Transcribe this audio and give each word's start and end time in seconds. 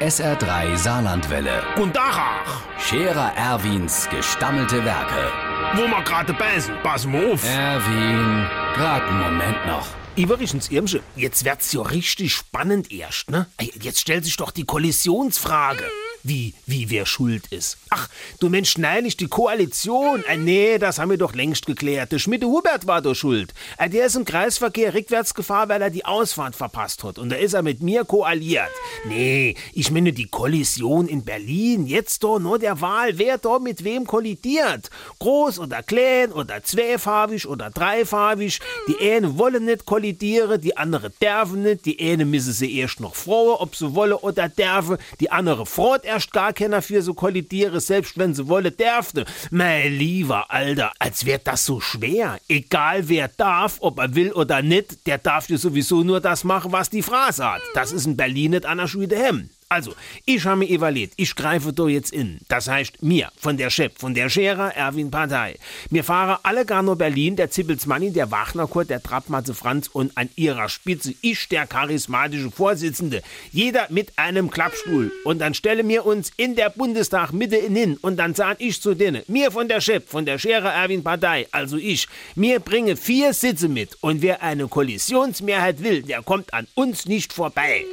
SR3 0.00 0.76
Saarlandwelle. 0.76 1.62
Und 1.76 1.96
Dachach, 1.96 2.62
Scherer 2.78 3.32
Erwins 3.36 4.08
gestammelte 4.10 4.84
Werke. 4.84 5.32
wo 5.74 5.82
wir 5.88 6.02
gerade 6.02 6.32
beißen, 6.32 6.72
pass 6.84 7.04
mal 7.04 7.32
auf. 7.32 7.44
Erwin, 7.44 8.46
grad 8.74 9.02
einen 9.02 9.20
Moment 9.20 9.66
noch. 9.66 9.86
Übrigens, 10.16 10.70
Irmsche, 10.70 11.00
jetzt 11.16 11.44
wird's 11.44 11.72
ja 11.72 11.82
richtig 11.82 12.32
spannend 12.34 12.92
erst, 12.92 13.30
ne? 13.30 13.46
Jetzt 13.60 14.00
stellt 14.00 14.24
sich 14.24 14.36
doch 14.36 14.50
die 14.52 14.64
Kollisionsfrage. 14.64 15.84
Wie, 16.28 16.52
wie 16.66 16.90
wer 16.90 17.06
schuld 17.06 17.46
ist. 17.46 17.78
Ach, 17.88 18.06
du 18.38 18.50
Mensch, 18.50 18.76
nein, 18.76 19.04
nicht 19.04 19.18
die 19.20 19.28
Koalition. 19.28 20.22
Äh, 20.28 20.36
nee, 20.36 20.76
das 20.76 20.98
haben 20.98 21.08
wir 21.08 21.16
doch 21.16 21.34
längst 21.34 21.64
geklärt. 21.64 22.12
Der 22.12 22.18
Schmidt-Hubert 22.18 22.86
war 22.86 23.00
doch 23.00 23.14
schuld. 23.14 23.54
Äh, 23.78 23.88
der 23.88 24.04
ist 24.04 24.14
im 24.14 24.26
Kreisverkehr 24.26 24.92
Rückwärtsgefahr, 24.92 25.70
weil 25.70 25.80
er 25.80 25.88
die 25.88 26.04
Ausfahrt 26.04 26.54
verpasst 26.54 27.02
hat. 27.02 27.18
Und 27.18 27.30
da 27.30 27.36
ist 27.36 27.54
er 27.54 27.62
mit 27.62 27.82
mir 27.82 28.04
koaliert. 28.04 28.68
Nee, 29.06 29.54
ich 29.72 29.90
meine 29.90 30.12
die 30.12 30.26
Kollision 30.26 31.08
in 31.08 31.24
Berlin. 31.24 31.86
Jetzt 31.86 32.22
doch 32.22 32.38
nur 32.38 32.58
der 32.58 32.82
Wahl, 32.82 33.16
wer 33.16 33.38
da 33.38 33.58
mit 33.58 33.82
wem 33.82 34.06
kollidiert. 34.06 34.90
Groß 35.20 35.58
oder 35.58 35.82
klein 35.82 36.30
oder 36.32 36.62
zweifarbig 36.62 37.48
oder 37.48 37.70
dreifarbig. 37.70 38.60
Die 38.86 39.12
eine 39.12 39.38
wollen 39.38 39.64
nicht 39.64 39.86
kollidieren, 39.86 40.60
die 40.60 40.76
andere 40.76 41.08
dürfen 41.08 41.62
nicht. 41.62 41.86
Die 41.86 41.98
eine 41.98 42.26
müssen 42.26 42.52
sie 42.52 42.76
erst 42.78 43.00
noch 43.00 43.14
frohen, 43.14 43.56
ob 43.60 43.74
sie 43.74 43.94
wolle 43.94 44.18
oder 44.18 44.50
dürfen. 44.50 44.98
Die 45.20 45.30
andere 45.30 45.64
freut 45.64 46.04
erst 46.04 46.17
gar 46.26 46.52
keiner 46.52 46.82
für 46.82 47.02
so 47.02 47.14
kollidiere, 47.14 47.80
selbst 47.80 48.18
wenn 48.18 48.34
sie 48.34 48.48
wolle 48.48 48.72
dürfte. 48.72 49.24
Mein 49.50 49.92
lieber 49.92 50.50
Alter, 50.50 50.92
als 50.98 51.24
wär 51.24 51.38
das 51.38 51.64
so 51.64 51.80
schwer. 51.80 52.38
Egal 52.48 53.08
wer 53.08 53.28
darf, 53.28 53.76
ob 53.80 53.98
er 53.98 54.14
will 54.14 54.32
oder 54.32 54.62
nicht, 54.62 55.06
der 55.06 55.18
darf 55.18 55.48
ja 55.48 55.58
sowieso 55.58 56.02
nur 56.02 56.20
das 56.20 56.44
machen, 56.44 56.72
was 56.72 56.90
die 56.90 57.02
Phrase 57.02 57.44
hat. 57.44 57.62
Das 57.74 57.92
ist 57.92 58.06
in 58.06 58.16
Berlin 58.16 58.52
nicht 58.52 58.66
an 58.66 58.78
der 58.78 58.88
Schule 58.88 59.16
Hemm. 59.16 59.50
Also, 59.70 59.94
ich 60.24 60.46
habe 60.46 60.60
mir 60.60 60.70
evaluiert, 60.70 61.12
ich 61.16 61.34
greife 61.34 61.74
da 61.74 61.86
jetzt 61.88 62.10
in. 62.10 62.38
Das 62.48 62.68
heißt, 62.68 63.02
mir, 63.02 63.30
von 63.36 63.58
der 63.58 63.68
Chef, 63.68 63.92
von 63.98 64.14
der 64.14 64.30
Scherer, 64.30 64.74
Erwin 64.74 65.10
Partei. 65.10 65.56
Wir 65.90 66.04
fahren 66.04 66.38
alle 66.42 66.64
gar 66.64 66.82
nur 66.82 66.96
Berlin, 66.96 67.36
der 67.36 67.50
Zippelsmanni, 67.50 68.10
der 68.10 68.30
Wachnerkurt, 68.30 68.88
der 68.88 69.02
Trappmatze 69.02 69.52
Franz 69.52 69.90
und 69.92 70.16
an 70.16 70.30
ihrer 70.36 70.70
Spitze 70.70 71.12
ich, 71.20 71.50
der 71.50 71.66
charismatische 71.66 72.50
Vorsitzende. 72.50 73.22
Jeder 73.52 73.88
mit 73.90 74.18
einem 74.18 74.50
Klappstuhl. 74.50 75.12
Und 75.24 75.38
dann 75.40 75.52
stelle 75.52 75.82
mir 75.82 76.06
uns 76.06 76.32
in 76.38 76.56
der 76.56 76.70
Bundestag 76.70 77.34
Mitte 77.34 77.56
hin 77.56 77.98
und 78.00 78.16
dann 78.16 78.34
sag 78.34 78.62
ich 78.62 78.80
zu 78.80 78.94
denen, 78.94 79.22
mir 79.26 79.50
von 79.50 79.68
der 79.68 79.82
Chef, 79.82 80.08
von 80.08 80.24
der 80.24 80.38
Scherer, 80.38 80.72
Erwin 80.72 81.04
Partei, 81.04 81.46
also 81.50 81.76
ich, 81.76 82.08
mir 82.36 82.60
bringe 82.60 82.96
vier 82.96 83.34
Sitze 83.34 83.68
mit 83.68 83.98
und 84.00 84.22
wer 84.22 84.42
eine 84.42 84.66
Koalitionsmehrheit 84.66 85.82
will, 85.82 86.02
der 86.02 86.22
kommt 86.22 86.54
an 86.54 86.66
uns 86.74 87.04
nicht 87.04 87.34
vorbei. 87.34 87.84